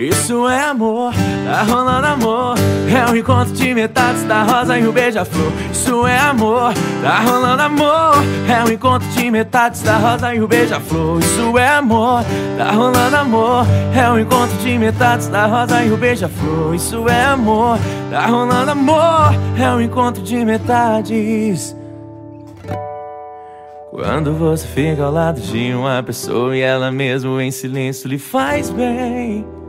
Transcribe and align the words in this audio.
Isso 0.00 0.48
é 0.48 0.64
amor, 0.64 1.12
tá 1.44 1.62
rolando 1.62 2.06
amor. 2.06 2.54
É 2.88 3.10
um 3.10 3.14
encontro 3.14 3.52
de 3.52 3.74
metades 3.74 4.22
da 4.24 4.42
rosa 4.44 4.78
e 4.78 4.86
o 4.86 4.92
beija-flor. 4.92 5.52
Isso 5.70 6.06
é 6.06 6.18
amor, 6.18 6.72
tá 7.02 7.20
rolando 7.20 7.60
amor. 7.60 8.14
É 8.48 8.64
um 8.64 8.72
encontro 8.72 9.06
de 9.10 9.30
metades 9.30 9.82
da 9.82 9.98
rosa 9.98 10.34
e 10.34 10.40
o 10.40 10.48
beija-flor. 10.48 11.20
Isso 11.20 11.58
é 11.58 11.68
amor, 11.68 12.24
tá 12.56 12.70
rolando 12.70 13.14
amor. 13.14 13.66
É 13.94 14.10
um 14.10 14.18
encontro 14.18 14.56
de 14.56 14.78
metades 14.78 15.28
da 15.28 15.44
rosa 15.44 15.84
e 15.84 15.92
o 15.92 15.98
beija-flor. 15.98 16.74
Isso 16.74 17.06
é 17.06 17.24
amor, 17.26 17.78
tá 18.10 18.24
rolando 18.24 18.70
amor. 18.70 19.34
É 19.58 19.70
um 19.70 19.82
encontro 19.82 20.22
de 20.22 20.42
metades. 20.46 21.76
Quando 23.90 24.32
você 24.32 24.66
fica 24.66 25.04
ao 25.04 25.12
lado 25.12 25.42
de 25.42 25.74
uma 25.74 26.02
pessoa 26.02 26.56
e 26.56 26.60
ela 26.62 26.90
mesmo 26.90 27.38
em 27.38 27.50
silêncio 27.50 28.08
lhe 28.08 28.18
faz 28.18 28.70
bem. 28.70 29.59